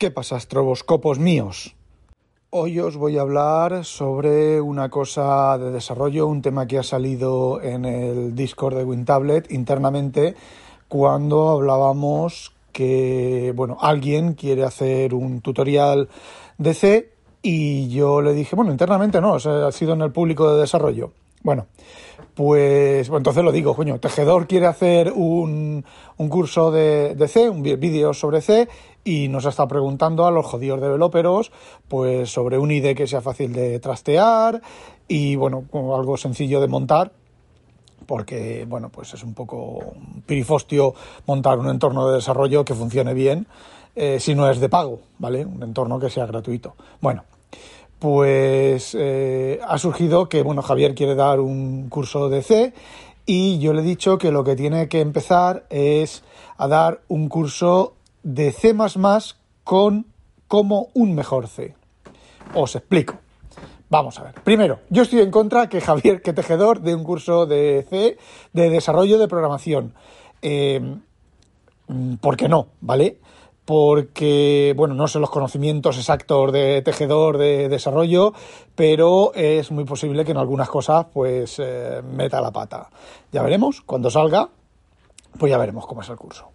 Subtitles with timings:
[0.00, 1.76] ¿Qué pasa, astroboscopos míos?
[2.48, 7.60] Hoy os voy a hablar sobre una cosa de desarrollo, un tema que ha salido
[7.60, 10.36] en el Discord de WinTablet internamente
[10.88, 16.08] cuando hablábamos que, bueno, alguien quiere hacer un tutorial
[16.56, 20.50] de C y yo le dije, bueno, internamente no, o ha sido en el público
[20.50, 21.12] de desarrollo.
[21.42, 21.66] Bueno,
[22.34, 25.84] pues bueno, entonces lo digo, coño, Tejedor quiere hacer un,
[26.18, 28.68] un curso de C, un vídeo sobre C,
[29.04, 31.52] y nos está preguntando a los jodidos developeros,
[31.88, 34.60] pues sobre un IDE que sea fácil de trastear
[35.08, 37.12] y bueno, algo sencillo de montar,
[38.06, 39.94] porque bueno, pues es un poco
[40.26, 40.94] pirifostio
[41.26, 43.46] montar un entorno de desarrollo que funcione bien,
[43.96, 45.44] eh, si no es de pago, ¿vale?
[45.44, 46.74] Un entorno que sea gratuito.
[47.00, 47.24] Bueno,
[47.98, 52.72] pues eh, ha surgido que bueno, Javier quiere dar un curso de C
[53.26, 56.22] y yo le he dicho que lo que tiene que empezar es
[56.56, 58.74] a dar un curso de C
[59.64, 60.06] con
[60.48, 61.74] como un mejor C.
[62.54, 63.14] Os explico.
[63.88, 64.34] Vamos a ver.
[64.44, 68.18] Primero, yo estoy en contra que Javier, que tejedor, de un curso de C
[68.52, 69.94] de desarrollo de programación.
[70.42, 70.80] Eh,
[72.20, 72.68] ¿Por qué no?
[72.80, 73.18] ¿Vale?
[73.64, 78.32] Porque, bueno, no sé los conocimientos exactos de tejedor de desarrollo,
[78.74, 82.88] pero es muy posible que en algunas cosas, pues, eh, meta la pata.
[83.32, 84.48] Ya veremos, cuando salga,
[85.38, 86.48] pues ya veremos cómo es el curso.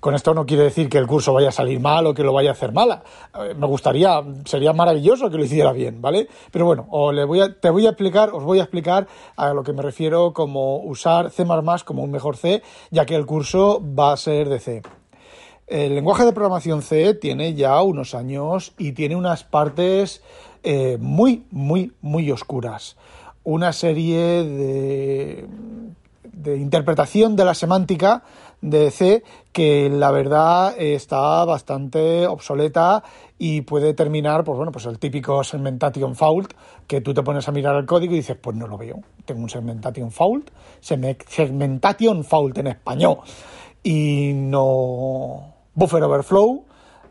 [0.00, 2.32] Con esto no quiere decir que el curso vaya a salir mal o que lo
[2.32, 3.02] vaya a hacer mala.
[3.38, 6.26] Eh, me gustaría, sería maravilloso que lo hiciera bien, ¿vale?
[6.50, 9.06] Pero bueno, o le voy a, te voy a explicar, os voy a explicar
[9.36, 11.44] a lo que me refiero como usar C++
[11.84, 14.82] como un mejor C, ya que el curso va a ser de C.
[15.66, 20.22] El lenguaje de programación C tiene ya unos años y tiene unas partes
[20.62, 22.96] eh, muy, muy, muy oscuras.
[23.44, 25.46] Una serie de,
[26.24, 28.22] de interpretación de la semántica
[28.60, 29.22] de C
[29.52, 33.02] que la verdad está bastante obsoleta
[33.38, 36.52] y puede terminar, pues bueno, pues el típico segmentation fault,
[36.86, 39.42] que tú te pones a mirar el código y dices, pues no lo veo, tengo
[39.42, 40.50] un segmentation fault,
[40.80, 43.18] segmentation fault en español,
[43.82, 46.64] y no buffer overflow,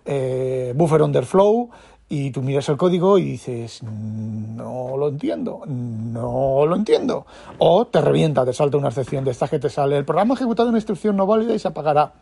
[0.05, 1.69] eh, buffer underflow,
[2.09, 7.27] y tú miras el código y dices, no lo entiendo, no lo entiendo.
[7.59, 10.37] O te revienta, te salta una excepción de esta que te sale, el programa ha
[10.37, 12.13] ejecutado una instrucción no válida y se apagará.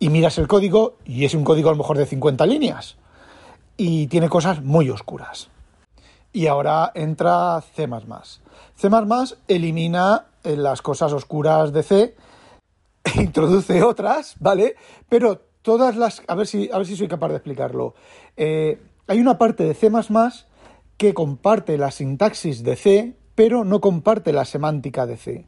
[0.00, 2.96] Y miras el código y es un código a lo mejor de 50 líneas.
[3.76, 5.48] Y tiene cosas muy oscuras.
[6.32, 7.88] Y ahora entra C++.
[8.74, 8.88] C++
[9.46, 12.16] elimina eh, las cosas oscuras de C,
[13.14, 14.74] introduce otras, ¿vale?
[15.08, 16.22] Pero todas las...
[16.26, 17.94] A ver si, a ver si soy capaz de explicarlo.
[18.36, 19.90] Eh, hay una parte de C
[20.96, 25.46] que comparte la sintaxis de C, pero no comparte la semántica de C.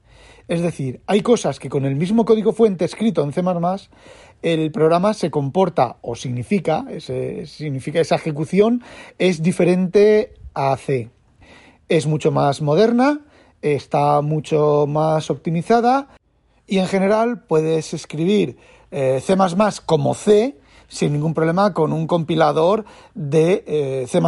[0.48, 3.42] Es decir, hay cosas que con el mismo código fuente escrito en C
[4.42, 8.82] el programa se comporta o significa, significa esa ejecución
[9.18, 11.10] es diferente a C.
[11.88, 13.20] Es mucho más moderna,
[13.62, 16.08] está mucho más optimizada
[16.66, 18.56] y en general puedes escribir
[18.90, 19.36] eh, C
[19.84, 20.56] como C
[20.88, 24.20] sin ningún problema con un compilador de eh, C++.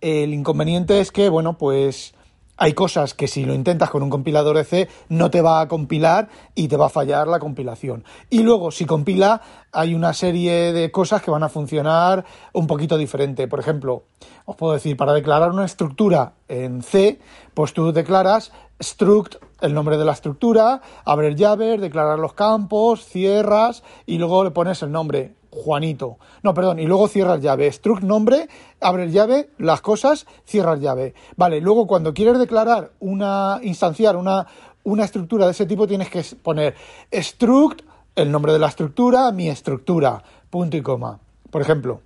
[0.00, 2.14] El inconveniente es que, bueno, pues
[2.60, 5.68] hay cosas que si lo intentas con un compilador de C no te va a
[5.68, 8.04] compilar y te va a fallar la compilación.
[8.30, 9.40] Y luego, si compila,
[9.70, 13.46] hay una serie de cosas que van a funcionar un poquito diferente.
[13.46, 14.04] Por ejemplo,
[14.44, 17.20] os puedo decir, para declarar una estructura en C,
[17.54, 18.52] pues tú declaras
[18.82, 24.50] struct, el nombre de la estructura, abrir llaves, declarar los campos, cierras y luego le
[24.50, 26.18] pones el nombre Juanito.
[26.42, 27.70] No, perdón, y luego cierras llave.
[27.72, 28.48] Struct nombre,
[28.80, 31.14] abres llave, las cosas, cierras llave.
[31.36, 34.46] Vale, luego cuando quieres declarar una, instanciar una,
[34.84, 36.74] una estructura de ese tipo, tienes que poner
[37.12, 37.82] struct,
[38.14, 41.20] el nombre de la estructura, mi estructura, punto y coma.
[41.50, 42.00] Por ejemplo,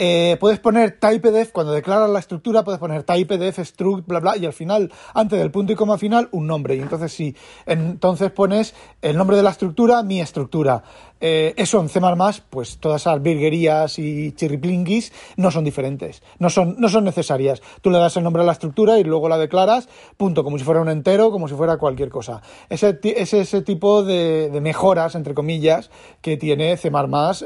[0.00, 4.46] Eh, puedes poner typedef, cuando declaras la estructura, puedes poner typedef, struct, bla, bla, y
[4.46, 6.76] al final, antes del punto y coma final, un nombre.
[6.76, 7.34] Y entonces sí,
[7.66, 10.84] entonces pones el nombre de la estructura, mi estructura.
[11.20, 12.00] Eh, eso en C++,
[12.48, 17.60] pues todas esas virguerías y chirriplingis no son diferentes, no son, no son necesarias.
[17.82, 20.64] Tú le das el nombre a la estructura y luego la declaras, punto, como si
[20.64, 22.40] fuera un entero, como si fuera cualquier cosa.
[22.68, 25.90] Ese, es ese tipo de, de, mejoras, entre comillas,
[26.20, 26.90] que tiene C++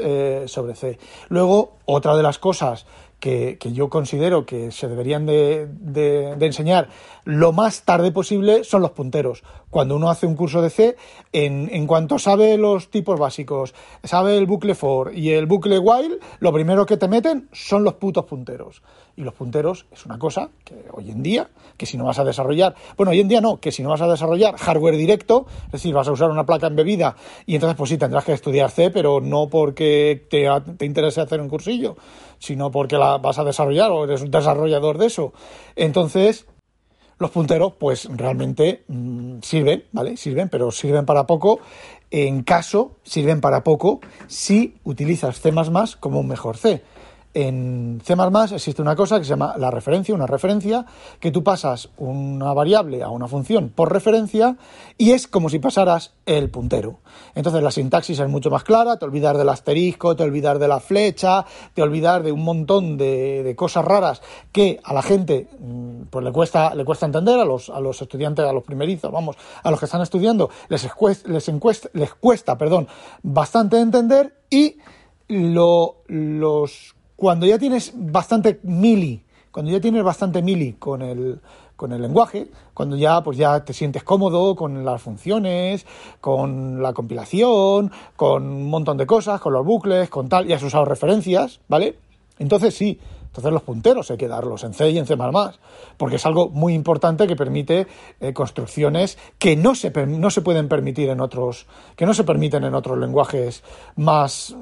[0.00, 0.98] eh, sobre C.
[1.28, 2.84] Luego, otra de las cosas
[3.22, 6.88] que, que, yo considero que se deberían de, de, de, enseñar
[7.24, 9.44] lo más tarde posible son los punteros.
[9.70, 10.96] Cuando uno hace un curso de C,
[11.32, 16.18] en, en cuanto sabe los tipos básicos, sabe el bucle for y el bucle while,
[16.40, 18.82] lo primero que te meten son los putos punteros.
[19.14, 22.24] Y los punteros es una cosa que hoy en día, que si no vas a
[22.24, 25.72] desarrollar, bueno, hoy en día no, que si no vas a desarrollar hardware directo, es
[25.72, 27.14] decir, vas a usar una placa embebida
[27.44, 31.40] y entonces pues sí tendrás que estudiar C, pero no porque te, te interese hacer
[31.40, 31.96] un cursillo,
[32.38, 35.32] sino porque la vas a desarrollar o eres un desarrollador de eso.
[35.76, 36.46] Entonces,
[37.18, 40.16] los punteros pues realmente mmm, sirven, ¿vale?
[40.16, 41.60] Sirven, pero sirven para poco.
[42.10, 45.52] En caso, sirven para poco si utilizas C++
[46.00, 46.82] como un mejor C
[47.34, 48.14] en C++
[48.54, 50.84] existe una cosa que se llama la referencia, una referencia,
[51.18, 54.56] que tú pasas una variable a una función por referencia
[54.98, 56.98] y es como si pasaras el puntero.
[57.34, 60.80] Entonces la sintaxis es mucho más clara, te olvidas del asterisco, te olvidas de la
[60.80, 65.48] flecha, te olvidas de un montón de, de cosas raras que a la gente
[66.10, 69.36] pues le cuesta, le cuesta entender, a los, a los estudiantes, a los primerizos, vamos,
[69.62, 72.88] a los que están estudiando, les, cuesta, les, encuesta, les cuesta perdón,
[73.22, 74.76] bastante entender y
[75.28, 79.22] lo, los cuando ya tienes bastante mili,
[79.52, 81.40] cuando ya tienes bastante mili con el,
[81.76, 85.86] con el lenguaje, cuando ya pues ya te sientes cómodo con las funciones,
[86.20, 90.64] con la compilación, con un montón de cosas, con los bucles, con tal, y has
[90.64, 91.96] usado referencias, ¿vale?
[92.40, 95.16] Entonces sí, entonces los punteros hay que darlos en C y en C++,
[95.96, 97.86] porque es algo muy importante que permite
[98.18, 102.64] eh, construcciones que no se, no se pueden permitir en otros, que no se permiten
[102.64, 103.62] en otros lenguajes
[103.94, 104.56] más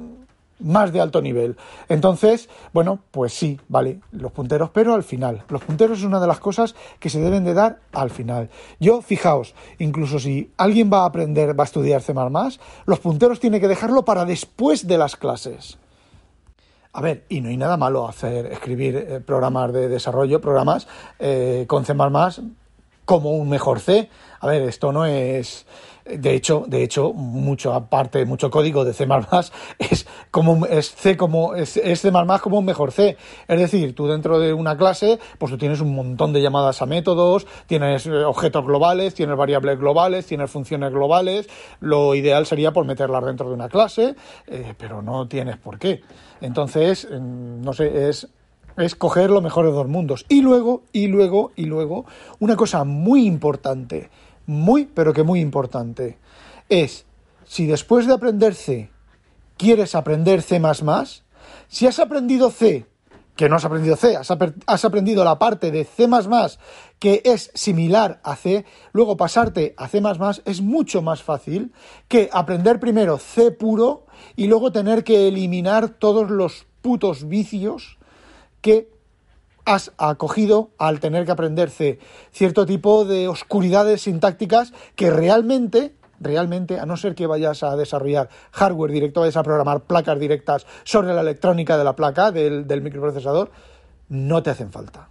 [0.61, 1.57] más de alto nivel.
[1.89, 5.45] Entonces, bueno, pues sí, vale, los punteros, pero al final.
[5.49, 8.51] Los punteros es una de las cosas que se deben de dar al final.
[8.79, 12.15] Yo, fijaos, incluso si alguien va a aprender, va a estudiar C++,
[12.87, 15.79] los punteros tiene que dejarlo para después de las clases.
[16.93, 20.89] A ver, y no hay nada malo hacer, escribir eh, programas de desarrollo, programas
[21.21, 21.95] eh, con C++
[23.05, 24.09] como un mejor C.
[24.41, 25.67] A ver, esto no es
[26.05, 29.06] de hecho, de hecho, mucho aparte, mucho código de C++
[29.79, 32.11] es como es C como es, es C++
[32.43, 33.17] como un mejor C.
[33.49, 36.87] Es decir, tú dentro de una clase, pues tú tienes un montón de llamadas a
[36.87, 41.49] métodos, tienes objetos globales, tienes variables globales, tienes funciones globales.
[41.81, 44.14] Lo ideal sería por meterlas dentro de una clase,
[44.47, 46.02] eh, pero no tienes por qué.
[46.41, 48.29] Entonces, no sé, es
[48.76, 50.25] es coger lo mejor de dos mundos.
[50.29, 52.06] Y luego, y luego, y luego,
[52.38, 54.08] una cosa muy importante
[54.50, 56.19] muy, pero que muy importante.
[56.69, 57.06] Es,
[57.47, 58.91] si después de aprender C
[59.56, 60.61] quieres aprender C⁇
[61.69, 62.87] si has aprendido C,
[63.37, 66.08] que no has aprendido C, has, aprendido la parte de C⁇
[66.99, 70.02] que es similar a C, luego pasarte a C⁇
[70.44, 71.73] es mucho más fácil
[72.08, 74.06] que aprender primero C puro
[74.37, 77.99] y luego tener que eliminar todos los putos vicios
[78.61, 79.00] que
[79.65, 81.99] has acogido al tener que aprender C.
[82.33, 88.29] Cierto tipo de oscuridades sintácticas que realmente, realmente, a no ser que vayas a desarrollar
[88.53, 92.83] hardware directo, vayas a programar placas directas sobre la electrónica de la placa, del, del
[92.83, 93.51] microprocesador,
[94.09, 95.09] no te hacen falta.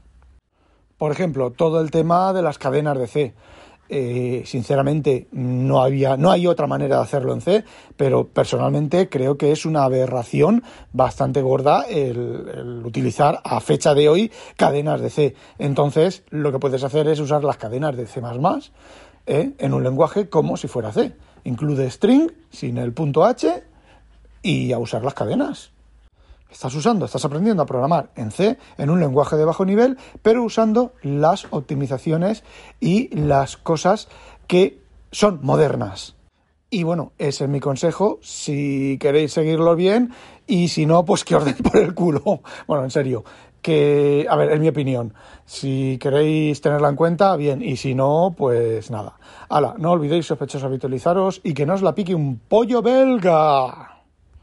[0.97, 3.33] Por ejemplo, todo el tema de las cadenas de C.
[3.91, 7.63] Eh, sinceramente no había no hay otra manera de hacerlo en C
[7.97, 10.63] pero personalmente creo que es una aberración
[10.93, 16.83] bastante gorda el, utilizar a fecha de hoy cadenas de C entonces lo que puedes
[16.83, 18.21] hacer es usar las cadenas de C++
[19.25, 19.53] ¿eh?
[19.57, 23.63] en un lenguaje como si fuera C incluye string sin el punto H
[24.43, 25.71] y a usar las cadenas
[26.51, 30.43] Estás usando, estás aprendiendo a programar en C, en un lenguaje de bajo nivel, pero
[30.43, 32.43] usando las optimizaciones
[32.79, 34.07] y las cosas
[34.47, 34.79] que
[35.11, 36.15] son modernas.
[36.71, 40.11] Y bueno, ese es mi consejo, si queréis seguirlo bien,
[40.47, 42.41] y si no, pues que os den por el culo.
[42.67, 43.23] Bueno, en serio,
[43.61, 45.13] que, a ver, es mi opinión.
[45.45, 49.17] Si queréis tenerla en cuenta, bien, y si no, pues nada.
[49.49, 53.88] Hala, no olvidéis sospechosos habitualizaros y que no os la pique un pollo belga.